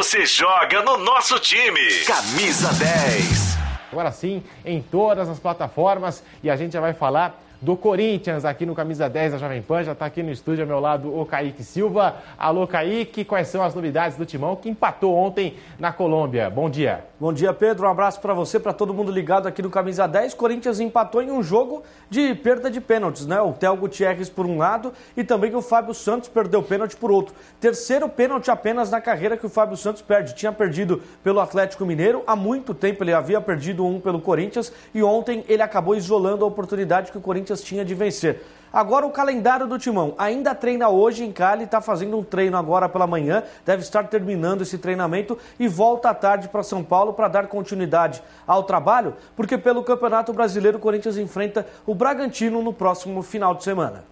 Você 0.00 0.24
joga 0.24 0.82
no 0.82 0.96
nosso 0.96 1.38
time. 1.38 1.78
Camisa 2.06 2.72
10. 2.72 3.58
Agora 3.92 4.10
sim, 4.10 4.42
em 4.64 4.80
todas 4.80 5.28
as 5.28 5.38
plataformas 5.38 6.24
e 6.42 6.48
a 6.48 6.56
gente 6.56 6.72
já 6.72 6.80
vai 6.80 6.94
falar 6.94 7.38
do 7.60 7.76
Corinthians 7.76 8.46
aqui 8.46 8.64
no 8.64 8.74
Camisa 8.74 9.10
10 9.10 9.32
da 9.32 9.38
Jovem 9.38 9.60
Pan. 9.60 9.84
Já 9.84 9.92
está 9.92 10.06
aqui 10.06 10.22
no 10.22 10.30
estúdio 10.30 10.62
ao 10.62 10.66
meu 10.66 10.80
lado 10.80 11.14
o 11.14 11.26
Kaique 11.26 11.62
Silva. 11.62 12.16
Alô, 12.38 12.66
Kaique, 12.66 13.26
quais 13.26 13.48
são 13.48 13.62
as 13.62 13.74
novidades 13.74 14.16
do 14.16 14.24
Timão 14.24 14.56
que 14.56 14.70
empatou 14.70 15.14
ontem 15.14 15.58
na 15.78 15.92
Colômbia? 15.92 16.48
Bom 16.48 16.70
dia. 16.70 17.04
Bom 17.20 17.34
dia, 17.34 17.52
Pedro. 17.52 17.86
Um 17.86 17.90
abraço 17.90 18.18
para 18.18 18.32
você, 18.32 18.58
para 18.58 18.72
todo 18.72 18.94
mundo 18.94 19.12
ligado 19.12 19.46
aqui 19.46 19.60
no 19.60 19.68
Camisa 19.68 20.08
10. 20.08 20.32
Corinthians 20.32 20.80
empatou 20.80 21.20
em 21.20 21.30
um 21.30 21.42
jogo 21.42 21.82
de 22.08 22.34
perda 22.34 22.70
de 22.70 22.80
pênaltis, 22.80 23.26
né? 23.26 23.38
O 23.42 23.52
Theo 23.52 23.76
Gutierrez 23.76 24.30
por 24.30 24.46
um 24.46 24.56
lado 24.56 24.90
e 25.14 25.22
também 25.22 25.54
o 25.54 25.60
Fábio 25.60 25.92
Santos 25.92 26.30
perdeu 26.30 26.62
pênalti 26.62 26.96
por 26.96 27.10
outro. 27.10 27.34
Terceiro 27.60 28.08
pênalti 28.08 28.50
apenas 28.50 28.90
na 28.90 29.02
carreira 29.02 29.36
que 29.36 29.44
o 29.44 29.50
Fábio 29.50 29.76
Santos 29.76 30.00
perde. 30.00 30.34
Tinha 30.34 30.50
perdido 30.50 31.02
pelo 31.22 31.40
Atlético 31.40 31.84
Mineiro, 31.84 32.22
há 32.26 32.34
muito 32.34 32.72
tempo 32.72 33.04
ele 33.04 33.12
havia 33.12 33.38
perdido 33.38 33.84
um 33.84 34.00
pelo 34.00 34.22
Corinthians 34.22 34.72
e 34.94 35.02
ontem 35.02 35.44
ele 35.46 35.60
acabou 35.60 35.94
isolando 35.94 36.42
a 36.42 36.48
oportunidade 36.48 37.12
que 37.12 37.18
o 37.18 37.20
Corinthians 37.20 37.60
tinha 37.60 37.84
de 37.84 37.94
vencer. 37.94 38.42
Agora 38.72 39.04
o 39.04 39.10
calendário 39.10 39.66
do 39.66 39.78
Timão. 39.78 40.14
Ainda 40.16 40.54
treina 40.54 40.88
hoje 40.88 41.24
em 41.24 41.32
Cali, 41.32 41.64
está 41.64 41.80
fazendo 41.80 42.16
um 42.16 42.22
treino 42.22 42.56
agora 42.56 42.88
pela 42.88 43.06
manhã, 43.06 43.42
deve 43.66 43.82
estar 43.82 44.06
terminando 44.08 44.62
esse 44.62 44.78
treinamento 44.78 45.36
e 45.58 45.66
volta 45.66 46.10
à 46.10 46.14
tarde 46.14 46.48
para 46.48 46.62
São 46.62 46.84
Paulo 46.84 47.12
para 47.12 47.28
dar 47.28 47.46
continuidade 47.48 48.22
ao 48.46 48.62
trabalho, 48.62 49.14
porque 49.34 49.58
pelo 49.58 49.82
Campeonato 49.82 50.32
Brasileiro 50.32 50.78
o 50.78 50.80
Corinthians 50.80 51.18
enfrenta 51.18 51.66
o 51.84 51.94
Bragantino 51.94 52.62
no 52.62 52.72
próximo 52.72 53.22
final 53.22 53.54
de 53.54 53.64
semana. 53.64 54.04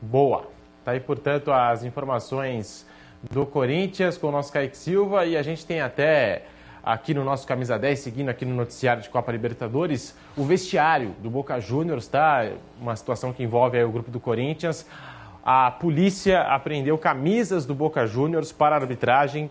Boa. 0.00 0.44
Tá 0.84 0.92
aí, 0.92 1.00
portanto, 1.00 1.50
as 1.50 1.82
informações 1.82 2.86
do 3.30 3.46
Corinthians 3.46 4.18
com 4.18 4.28
o 4.28 4.32
nosso 4.32 4.52
Kaique 4.52 4.76
Silva 4.76 5.24
e 5.24 5.36
a 5.36 5.42
gente 5.42 5.64
tem 5.64 5.80
até 5.80 6.42
aqui 6.84 7.14
no 7.14 7.24
nosso 7.24 7.46
Camisa 7.46 7.78
10, 7.78 7.98
seguindo 7.98 8.28
aqui 8.28 8.44
no 8.44 8.54
noticiário 8.54 9.02
de 9.02 9.08
Copa 9.08 9.32
Libertadores, 9.32 10.14
o 10.36 10.44
vestiário 10.44 11.14
do 11.22 11.30
Boca 11.30 11.58
Juniors, 11.58 12.06
tá? 12.06 12.46
Uma 12.80 12.94
situação 12.94 13.32
que 13.32 13.42
envolve 13.42 13.82
o 13.82 13.90
grupo 13.90 14.10
do 14.10 14.20
Corinthians. 14.20 14.86
A 15.42 15.70
polícia 15.70 16.42
apreendeu 16.42 16.98
camisas 16.98 17.64
do 17.64 17.74
Boca 17.74 18.06
Juniors 18.06 18.52
para 18.52 18.76
arbitragem. 18.76 19.50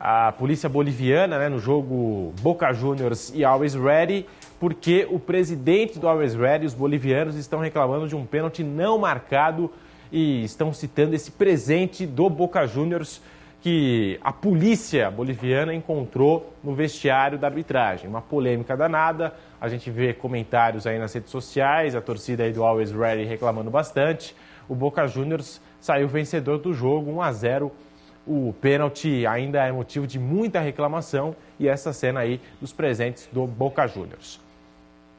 A 0.00 0.32
polícia 0.32 0.68
boliviana, 0.68 1.38
né, 1.38 1.48
no 1.48 1.58
jogo 1.58 2.32
Boca 2.40 2.72
Juniors 2.72 3.32
e 3.34 3.44
Always 3.44 3.74
Ready, 3.74 4.26
porque 4.60 5.06
o 5.10 5.18
presidente 5.18 5.98
do 5.98 6.08
Always 6.08 6.34
Ready, 6.34 6.66
os 6.66 6.74
bolivianos, 6.74 7.36
estão 7.36 7.60
reclamando 7.60 8.08
de 8.08 8.14
um 8.14 8.24
pênalti 8.24 8.62
não 8.62 8.98
marcado 8.98 9.72
e 10.10 10.44
estão 10.44 10.72
citando 10.72 11.14
esse 11.14 11.32
presente 11.32 12.06
do 12.06 12.30
Boca 12.30 12.66
Juniors 12.66 13.20
que 13.60 14.18
a 14.22 14.32
polícia 14.32 15.10
boliviana 15.10 15.74
encontrou 15.74 16.52
no 16.62 16.74
vestiário 16.74 17.38
da 17.38 17.48
arbitragem. 17.48 18.08
Uma 18.08 18.22
polêmica 18.22 18.76
danada, 18.76 19.34
a 19.60 19.68
gente 19.68 19.90
vê 19.90 20.12
comentários 20.12 20.86
aí 20.86 20.98
nas 20.98 21.12
redes 21.12 21.30
sociais, 21.30 21.96
a 21.96 22.00
torcida 22.00 22.44
aí 22.44 22.52
do 22.52 22.62
Always 22.64 22.92
Ready 22.92 23.24
reclamando 23.24 23.70
bastante. 23.70 24.34
O 24.68 24.74
Boca 24.74 25.06
Juniors 25.06 25.60
saiu 25.80 26.06
vencedor 26.06 26.58
do 26.58 26.72
jogo, 26.72 27.10
1 27.10 27.22
a 27.22 27.32
0. 27.32 27.72
O 28.26 28.54
pênalti 28.60 29.26
ainda 29.26 29.64
é 29.64 29.72
motivo 29.72 30.06
de 30.06 30.18
muita 30.18 30.60
reclamação 30.60 31.34
e 31.58 31.66
essa 31.66 31.92
cena 31.92 32.20
aí 32.20 32.40
dos 32.60 32.72
presentes 32.72 33.28
do 33.32 33.46
Boca 33.46 33.86
Juniors. 33.86 34.40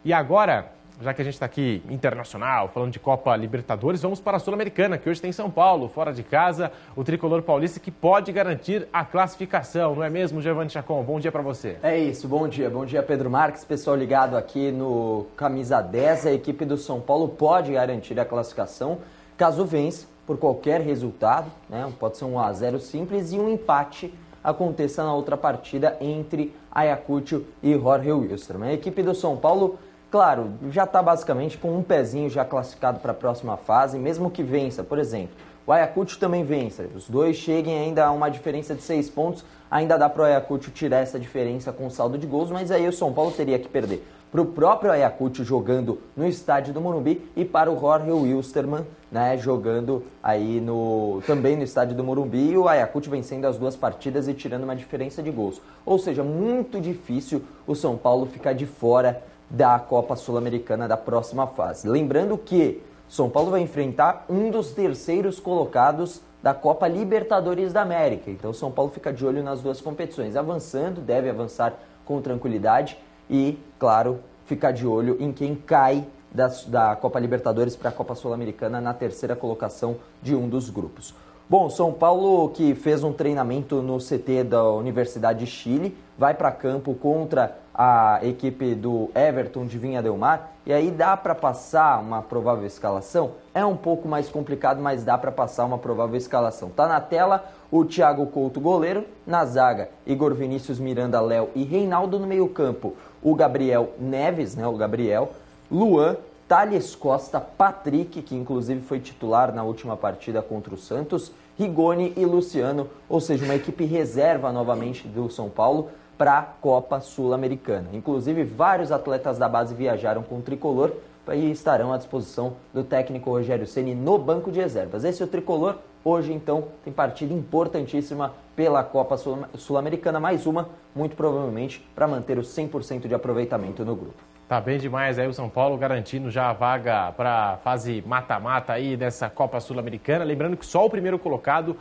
E 0.05 0.13
agora, 0.13 0.71
já 1.01 1.13
que 1.13 1.21
a 1.21 1.25
gente 1.25 1.35
está 1.35 1.45
aqui 1.45 1.81
internacional, 1.89 2.67
falando 2.67 2.91
de 2.91 2.99
Copa 2.99 3.35
Libertadores, 3.35 4.01
vamos 4.01 4.19
para 4.19 4.37
a 4.37 4.39
Sul-Americana, 4.39 4.97
que 4.97 5.09
hoje 5.09 5.21
tem 5.21 5.31
São 5.31 5.49
Paulo, 5.49 5.87
fora 5.87 6.11
de 6.11 6.23
casa, 6.23 6.71
o 6.95 7.03
tricolor 7.03 7.41
paulista 7.41 7.79
que 7.79 7.89
pode 7.89 8.31
garantir 8.31 8.87
a 8.91 9.05
classificação, 9.05 9.95
não 9.95 10.03
é 10.03 10.09
mesmo, 10.09 10.41
Giovanni 10.41 10.69
Chacon? 10.69 11.01
Bom 11.03 11.19
dia 11.19 11.31
para 11.31 11.41
você. 11.41 11.77
É 11.81 11.97
isso, 11.97 12.27
bom 12.27 12.47
dia. 12.47 12.69
Bom 12.69 12.85
dia, 12.85 13.01
Pedro 13.01 13.29
Marques, 13.29 13.63
pessoal 13.63 13.95
ligado 13.95 14.35
aqui 14.35 14.71
no 14.71 15.27
Camisa 15.37 15.81
10. 15.81 16.25
A 16.27 16.33
equipe 16.33 16.65
do 16.65 16.77
São 16.77 16.99
Paulo 16.99 17.29
pode 17.29 17.71
garantir 17.71 18.19
a 18.19 18.25
classificação 18.25 18.99
caso 19.37 19.65
vença 19.65 20.05
por 20.27 20.37
qualquer 20.37 20.81
resultado, 20.81 21.49
né? 21.69 21.91
pode 21.97 22.17
ser 22.17 22.25
um 22.25 22.37
a 22.37 22.51
0 22.51 22.77
simples 22.77 23.31
e 23.31 23.39
um 23.39 23.49
empate 23.49 24.13
aconteça 24.43 25.03
na 25.03 25.13
outra 25.13 25.37
partida 25.37 25.97
entre 26.01 26.53
Ayacucho 26.71 27.45
e 27.63 27.73
Jorge 27.73 28.11
Wilstermann. 28.11 28.69
A 28.69 28.73
equipe 28.73 29.01
do 29.01 29.15
São 29.15 29.37
Paulo 29.37 29.79
Claro, 30.11 30.53
já 30.71 30.85
está 30.85 31.03
basicamente 31.03 31.57
com 31.57 31.77
um 31.77 31.83
pezinho 31.83 32.31
já 32.31 32.43
classificado 32.43 32.99
para 32.99 33.11
a 33.11 33.15
próxima 33.15 33.55
fase, 33.57 33.99
mesmo 33.99 34.31
que 34.31 34.41
vença, 34.41 34.83
por 34.83 34.97
exemplo. 34.97 35.35
O 35.67 35.71
Ayacucho 35.71 36.17
também 36.17 36.43
vença, 36.43 36.87
os 36.95 37.07
dois 37.07 37.35
cheguem 37.35 37.77
ainda 37.77 38.05
a 38.05 38.11
uma 38.11 38.27
diferença 38.27 38.73
de 38.73 38.81
seis 38.81 39.07
pontos, 39.07 39.45
ainda 39.69 39.97
dá 39.97 40.09
para 40.09 40.23
o 40.23 40.25
Ayacucho 40.25 40.71
tirar 40.71 40.97
essa 40.97 41.19
diferença 41.19 41.71
com 41.71 41.87
saldo 41.91 42.17
de 42.17 42.25
gols, 42.25 42.49
mas 42.49 42.71
aí 42.71 42.87
o 42.87 42.93
São 42.93 43.13
Paulo 43.13 43.31
teria 43.31 43.59
que 43.59 43.69
perder 43.69 44.03
para 44.31 44.41
o 44.41 44.45
próprio 44.45 44.91
Ayacucho 44.91 45.43
jogando 45.43 45.99
no 46.15 46.27
estádio 46.27 46.73
do 46.73 46.79
Morumbi 46.79 47.29
e 47.35 47.43
para 47.43 47.71
o 47.71 47.79
Jorge 47.79 48.11
Wilstermann, 48.11 48.85
né, 49.11 49.35
jogando 49.37 50.03
aí 50.21 50.61
no 50.61 51.21
também 51.25 51.55
no 51.55 51.63
estádio 51.63 51.95
do 51.95 52.03
Morumbi 52.03 52.51
e 52.51 52.57
o 52.57 52.67
Ayacucho 52.67 53.09
vencendo 53.09 53.45
as 53.45 53.57
duas 53.57 53.75
partidas 53.75 54.27
e 54.27 54.33
tirando 54.33 54.63
uma 54.63 54.75
diferença 54.75 55.23
de 55.23 55.31
gols. 55.31 55.59
Ou 55.83 55.97
seja, 55.97 56.23
muito 56.23 56.79
difícil 56.79 57.41
o 57.65 57.73
São 57.73 57.97
Paulo 57.97 58.27
ficar 58.27 58.53
de 58.53 58.67
fora 58.67 59.23
da 59.49 59.79
Copa 59.79 60.15
Sul-Americana 60.15 60.87
da 60.87 60.97
próxima 60.97 61.47
fase. 61.47 61.87
Lembrando 61.87 62.37
que 62.37 62.81
São 63.07 63.29
Paulo 63.29 63.51
vai 63.51 63.61
enfrentar 63.61 64.25
um 64.29 64.51
dos 64.51 64.71
terceiros 64.71 65.39
colocados 65.39 66.21
da 66.41 66.53
Copa 66.53 66.87
Libertadores 66.87 67.73
da 67.73 67.81
América. 67.81 68.29
Então 68.29 68.53
São 68.53 68.71
Paulo 68.71 68.91
fica 68.91 69.11
de 69.11 69.25
olho 69.25 69.43
nas 69.43 69.61
duas 69.61 69.81
competições, 69.81 70.35
avançando, 70.35 71.01
deve 71.01 71.29
avançar 71.29 71.73
com 72.05 72.21
tranquilidade 72.21 72.97
e, 73.29 73.57
claro, 73.77 74.19
ficar 74.45 74.71
de 74.71 74.87
olho 74.87 75.17
em 75.19 75.31
quem 75.31 75.55
cai 75.55 76.05
da, 76.31 76.47
da 76.67 76.95
Copa 76.95 77.19
Libertadores 77.19 77.75
para 77.75 77.89
a 77.89 77.93
Copa 77.93 78.15
Sul-Americana 78.15 78.79
na 78.79 78.93
terceira 78.93 79.35
colocação 79.35 79.97
de 80.21 80.35
um 80.35 80.47
dos 80.47 80.69
grupos. 80.69 81.13
Bom, 81.49 81.67
São 81.67 81.91
Paulo 81.91 82.49
que 82.49 82.75
fez 82.75 83.03
um 83.03 83.11
treinamento 83.11 83.81
no 83.81 83.97
CT 83.97 84.43
da 84.43 84.69
Universidade 84.71 85.45
de 85.45 85.47
Chile, 85.47 85.97
vai 86.15 86.35
para 86.35 86.51
campo 86.51 86.93
contra 86.93 87.57
a 87.81 88.19
equipe 88.23 88.75
do 88.75 89.09
Everton 89.15 89.65
de 89.65 89.77
Vinha 89.77 90.03
Del 90.03 90.17
Mar, 90.17 90.51
e 90.65 90.73
aí 90.73 90.91
dá 90.91 91.15
para 91.15 91.33
passar 91.33 92.01
uma 92.01 92.21
provável 92.21 92.65
escalação? 92.65 93.35
É 93.53 93.65
um 93.65 93.77
pouco 93.77 94.05
mais 94.05 94.27
complicado, 94.27 94.81
mas 94.81 95.05
dá 95.05 95.17
para 95.17 95.31
passar 95.31 95.63
uma 95.63 95.77
provável 95.77 96.17
escalação. 96.17 96.69
Tá 96.69 96.89
na 96.89 96.99
tela 96.99 97.45
o 97.71 97.85
Thiago 97.85 98.25
Couto, 98.25 98.59
goleiro, 98.59 99.05
na 99.25 99.45
zaga, 99.45 99.89
Igor 100.05 100.33
Vinícius 100.33 100.77
Miranda, 100.77 101.21
Léo 101.21 101.51
e 101.55 101.63
Reinaldo. 101.63 102.19
No 102.19 102.27
meio-campo, 102.27 102.95
o 103.23 103.33
Gabriel 103.33 103.91
Neves, 103.97 104.57
né, 104.57 104.67
o 104.67 104.75
Gabriel, 104.75 105.31
Luan, 105.71 106.17
Thales 106.49 106.93
Costa, 106.95 107.39
Patrick, 107.39 108.21
que 108.23 108.35
inclusive 108.35 108.81
foi 108.81 108.99
titular 108.99 109.53
na 109.53 109.63
última 109.63 109.95
partida 109.95 110.41
contra 110.41 110.73
o 110.73 110.77
Santos, 110.77 111.31
Rigoni 111.57 112.11
e 112.17 112.25
Luciano, 112.25 112.89
ou 113.07 113.21
seja, 113.21 113.45
uma 113.45 113.55
equipe 113.55 113.85
reserva 113.85 114.51
novamente 114.51 115.07
do 115.07 115.29
São 115.29 115.49
Paulo 115.49 115.89
para 116.19 116.37
a 116.37 116.41
Copa 116.41 116.99
Sul-Americana. 116.99 117.87
Inclusive, 117.93 118.43
vários 118.43 118.91
atletas 118.91 119.37
da 119.37 119.47
base 119.47 119.73
viajaram 119.73 120.21
com 120.21 120.39
o 120.39 120.41
tricolor 120.41 120.91
e 121.31 121.49
estarão 121.49 121.93
à 121.93 121.97
disposição 121.97 122.57
do 122.73 122.83
técnico 122.83 123.29
Rogério 123.29 123.65
Ceni 123.65 123.95
no 123.95 124.17
banco 124.17 124.51
de 124.51 124.59
reservas. 124.59 125.05
Esse 125.05 125.21
é 125.21 125.25
o 125.25 125.29
tricolor. 125.29 125.77
Hoje, 126.03 126.33
então, 126.33 126.65
tem 126.83 126.91
partida 126.91 127.33
importantíssima 127.33 128.33
pela 128.53 128.83
Copa 128.83 129.15
Sul-Americana, 129.55 130.19
mais 130.19 130.45
uma, 130.45 130.67
muito 130.93 131.15
provavelmente, 131.15 131.87
para 131.95 132.05
manter 132.05 132.37
o 132.37 132.41
100% 132.41 133.07
de 133.07 133.15
aproveitamento 133.15 133.85
no 133.85 133.95
grupo. 133.95 134.21
Tá 134.49 134.59
bem 134.59 134.79
demais 134.79 135.19
aí 135.19 135.27
o 135.27 135.33
São 135.33 135.47
Paulo 135.47 135.77
garantindo 135.77 136.29
já 136.31 136.49
a 136.49 136.53
vaga 136.53 137.13
para 137.13 137.59
fase 137.63 138.03
mata-mata 138.05 138.73
aí 138.73 138.97
dessa 138.97 139.29
Copa 139.29 139.59
Sul-Americana. 139.59 140.25
Lembrando 140.25 140.57
que 140.57 140.65
só 140.65 140.85
o 140.85 140.89
primeiro 140.89 141.19
colocado 141.19 141.77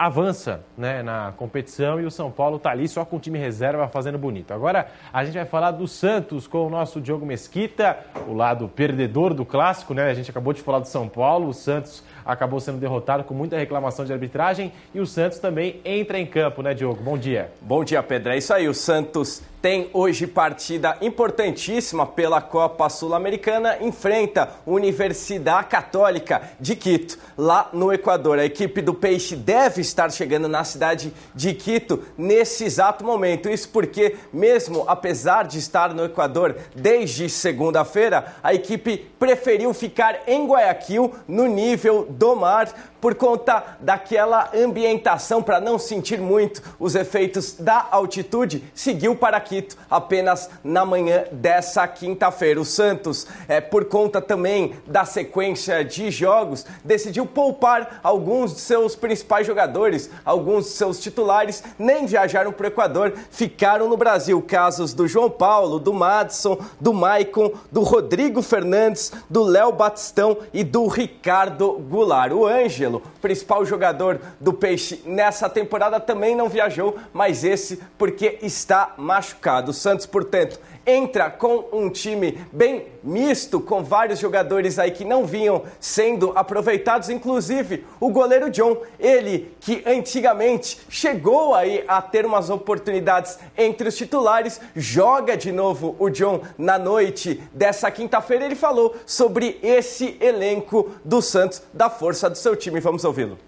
avança 0.00 0.64
né, 0.78 1.02
na 1.02 1.34
competição 1.36 2.00
e 2.00 2.06
o 2.06 2.10
São 2.10 2.30
Paulo 2.30 2.56
está 2.56 2.70
ali 2.70 2.88
só 2.88 3.04
com 3.04 3.16
o 3.16 3.20
time 3.20 3.38
reserva 3.38 3.86
fazendo 3.86 4.16
bonito. 4.16 4.50
Agora 4.50 4.88
a 5.12 5.22
gente 5.26 5.34
vai 5.34 5.44
falar 5.44 5.72
do 5.72 5.86
Santos 5.86 6.46
com 6.46 6.66
o 6.66 6.70
nosso 6.70 7.02
Diogo 7.02 7.26
Mesquita, 7.26 7.98
o 8.26 8.32
lado 8.32 8.66
perdedor 8.66 9.34
do 9.34 9.44
clássico, 9.44 9.92
né? 9.92 10.10
A 10.10 10.14
gente 10.14 10.30
acabou 10.30 10.54
de 10.54 10.62
falar 10.62 10.78
do 10.78 10.88
São 10.88 11.06
Paulo, 11.06 11.48
o 11.48 11.52
Santos 11.52 12.02
acabou 12.32 12.60
sendo 12.60 12.78
derrotado 12.78 13.24
com 13.24 13.34
muita 13.34 13.56
reclamação 13.56 14.04
de 14.04 14.12
arbitragem 14.12 14.72
e 14.94 15.00
o 15.00 15.06
Santos 15.06 15.38
também 15.38 15.80
entra 15.84 16.18
em 16.18 16.26
campo, 16.26 16.62
né, 16.62 16.74
Diogo? 16.74 17.02
Bom 17.02 17.18
dia. 17.18 17.50
Bom 17.60 17.84
dia, 17.84 18.02
Pedro. 18.02 18.32
É 18.32 18.38
isso 18.38 18.54
aí, 18.54 18.68
o 18.68 18.74
Santos 18.74 19.42
tem 19.60 19.90
hoje 19.92 20.26
partida 20.26 20.96
importantíssima 21.02 22.06
pela 22.06 22.40
Copa 22.40 22.88
Sul-Americana, 22.88 23.76
enfrenta 23.80 24.48
Universidade 24.66 25.68
Católica 25.68 26.42
de 26.58 26.74
Quito, 26.74 27.18
lá 27.36 27.68
no 27.72 27.92
Equador. 27.92 28.38
A 28.38 28.44
equipe 28.44 28.80
do 28.80 28.94
Peixe 28.94 29.36
deve 29.36 29.82
estar 29.82 30.10
chegando 30.10 30.48
na 30.48 30.64
cidade 30.64 31.12
de 31.34 31.52
Quito 31.52 32.02
nesse 32.16 32.64
exato 32.64 33.04
momento. 33.04 33.50
Isso 33.50 33.68
porque, 33.68 34.16
mesmo 34.32 34.84
apesar 34.86 35.46
de 35.46 35.58
estar 35.58 35.92
no 35.92 36.04
Equador 36.04 36.56
desde 36.74 37.28
segunda-feira, 37.28 38.36
a 38.42 38.54
equipe 38.54 38.96
preferiu 39.18 39.74
ficar 39.74 40.20
em 40.26 40.46
Guayaquil, 40.46 41.14
no 41.28 41.46
nível 41.46 42.06
do 42.20 42.36
mar, 42.36 42.68
por 43.00 43.14
conta 43.14 43.76
daquela 43.80 44.50
ambientação 44.54 45.42
para 45.42 45.60
não 45.60 45.78
sentir 45.78 46.20
muito 46.20 46.62
os 46.78 46.94
efeitos 46.94 47.54
da 47.54 47.88
altitude, 47.90 48.64
seguiu 48.74 49.16
para 49.16 49.40
Quito 49.40 49.76
apenas 49.90 50.50
na 50.62 50.84
manhã 50.84 51.24
dessa 51.32 51.86
quinta-feira. 51.88 52.60
O 52.60 52.64
Santos, 52.64 53.26
é, 53.48 53.60
por 53.60 53.86
conta 53.86 54.20
também 54.20 54.74
da 54.86 55.04
sequência 55.04 55.84
de 55.84 56.10
jogos, 56.10 56.66
decidiu 56.84 57.24
poupar 57.26 58.00
alguns 58.02 58.54
de 58.54 58.60
seus 58.60 58.94
principais 58.94 59.46
jogadores, 59.46 60.10
alguns 60.24 60.66
de 60.66 60.70
seus 60.72 61.00
titulares, 61.00 61.62
nem 61.78 62.06
viajaram 62.06 62.52
para 62.52 62.64
o 62.64 62.68
Equador, 62.68 63.14
ficaram 63.30 63.88
no 63.88 63.96
Brasil. 63.96 64.40
Casos 64.42 64.92
do 64.92 65.06
João 65.06 65.30
Paulo, 65.30 65.78
do 65.78 65.92
Madison, 65.92 66.58
do 66.80 66.92
Maicon, 66.92 67.52
do 67.70 67.82
Rodrigo 67.82 68.42
Fernandes, 68.42 69.12
do 69.28 69.42
Léo 69.42 69.72
Batistão 69.72 70.36
e 70.52 70.64
do 70.64 70.86
Ricardo 70.86 71.72
Goulart. 71.88 72.32
O 72.32 72.46
Ângelo 72.46 72.89
Ângelo, 72.90 73.02
principal 73.22 73.64
jogador 73.64 74.20
do 74.40 74.52
Peixe 74.52 75.00
nessa 75.04 75.48
temporada, 75.48 76.00
também 76.00 76.34
não 76.34 76.48
viajou, 76.48 76.98
mas 77.12 77.44
esse 77.44 77.80
porque 77.96 78.38
está 78.42 78.94
machucado. 78.96 79.70
O 79.70 79.74
Santos, 79.74 80.06
portanto, 80.06 80.58
entra 80.90 81.30
com 81.30 81.64
um 81.72 81.88
time 81.88 82.38
bem 82.52 82.86
misto, 83.02 83.60
com 83.60 83.82
vários 83.82 84.18
jogadores 84.18 84.78
aí 84.78 84.90
que 84.90 85.04
não 85.04 85.24
vinham 85.24 85.62
sendo 85.78 86.32
aproveitados, 86.34 87.08
inclusive 87.08 87.84
o 87.98 88.10
goleiro 88.10 88.50
John, 88.50 88.76
ele 88.98 89.54
que 89.60 89.82
antigamente 89.86 90.78
chegou 90.88 91.54
aí 91.54 91.84
a 91.86 92.02
ter 92.02 92.26
umas 92.26 92.50
oportunidades 92.50 93.38
entre 93.56 93.88
os 93.88 93.96
titulares, 93.96 94.60
joga 94.74 95.36
de 95.36 95.52
novo 95.52 95.96
o 95.98 96.08
John 96.10 96.42
na 96.58 96.78
noite 96.78 97.42
dessa 97.52 97.90
quinta-feira. 97.90 98.44
Ele 98.44 98.54
falou 98.54 98.94
sobre 99.06 99.58
esse 99.62 100.16
elenco 100.20 100.90
do 101.04 101.22
Santos, 101.22 101.62
da 101.72 101.88
força 101.88 102.28
do 102.28 102.36
seu 102.36 102.56
time. 102.56 102.80
Vamos 102.80 103.04
ouvi-lo. 103.04 103.38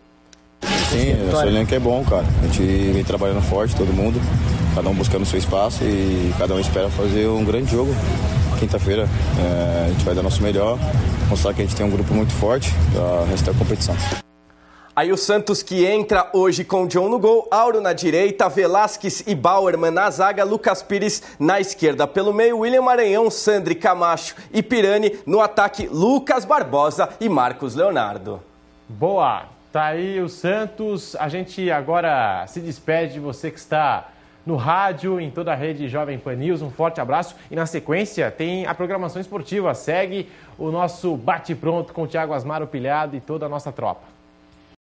Sim, 0.91 1.15
nosso 1.31 1.47
elenco 1.47 1.75
é 1.75 1.79
bom, 1.79 2.05
cara. 2.05 2.25
A 2.43 2.47
gente 2.47 2.63
vem 2.93 3.05
trabalhando 3.05 3.43
forte, 3.43 3.75
todo 3.75 3.93
mundo 3.93 4.21
cada 4.75 4.89
um 4.89 4.95
buscando 4.95 5.25
seu 5.27 5.39
espaço 5.39 5.85
e 5.85 6.33
cada 6.39 6.55
um 6.55 6.61
espera 6.61 6.89
fazer 6.89 7.29
um 7.29 7.45
grande 7.45 7.71
jogo. 7.71 7.93
Quinta-feira 8.59 9.09
é, 9.39 9.87
a 9.87 9.89
gente 9.89 10.05
vai 10.05 10.15
dar 10.15 10.23
nosso 10.23 10.43
melhor, 10.43 10.79
mostrar 11.29 11.53
que 11.53 11.63
a 11.63 11.65
gente 11.65 11.77
tem 11.77 11.85
um 11.85 11.91
grupo 11.91 12.15
muito 12.15 12.33
forte 12.33 12.73
para 12.93 13.25
restar 13.27 13.55
a 13.55 13.59
competição. 13.59 13.95
Aí 14.95 15.11
o 15.11 15.17
Santos 15.17 15.63
que 15.63 15.87
entra 15.87 16.29
hoje 16.35 16.65
com 16.65 16.87
John 16.87 17.09
no 17.09 17.19
gol, 17.19 17.49
Auro 17.51 17.81
na 17.81 17.95
direita, 17.95 18.49
Velasquez 18.49 19.25
e 19.27 19.35
Bauerman 19.35 19.91
na 19.91 20.11
zaga, 20.11 20.45
Lucas 20.45 20.83
Pires 20.83 21.23
na 21.41 21.59
esquerda. 21.59 22.07
Pelo 22.07 22.33
meio, 22.33 22.59
William 22.59 22.83
Maranhão, 22.83 23.31
Sandri 23.31 23.75
Camacho 23.75 24.37
e 24.53 24.63
Pirani. 24.63 25.19
No 25.25 25.41
ataque, 25.41 25.89
Lucas 25.91 26.45
Barbosa 26.45 27.09
e 27.19 27.29
Marcos 27.29 27.75
Leonardo. 27.75 28.43
Boa! 28.87 29.45
Tá 29.73 29.87
aí 29.87 30.21
o 30.21 30.29
Santos. 30.29 31.17
A 31.17 31.31
gente 31.31 31.71
agora 31.71 32.47
se 32.47 32.61
despede 32.61 33.15
de 33.15 33.21
você 33.21 33.51
que 33.51 33.59
está 33.59 34.09
no 34.45 34.57
rádio, 34.57 35.21
em 35.21 35.31
toda 35.31 35.53
a 35.53 35.55
rede 35.55 35.89
Jovem 35.89 36.19
Pan 36.19 36.35
News. 36.35 36.63
Um 36.63 36.71
forte 36.71 37.01
abraço 37.01 37.35
e 37.51 37.57
na 37.57 37.67
sequência 37.67 38.31
tem 38.31 38.67
a 38.67 38.75
programação 38.75 39.21
esportiva. 39.21 39.73
Segue 39.75 40.29
o 40.59 40.71
nosso 40.71 41.17
bate-pronto 41.17 41.93
com 41.93 42.03
o 42.03 42.07
Thiago 42.07 42.33
Asmaro 42.33 42.67
Pilhado 42.67 43.17
e 43.17 43.21
toda 43.21 43.47
a 43.47 43.49
nossa 43.49 43.73
tropa. 43.73 44.12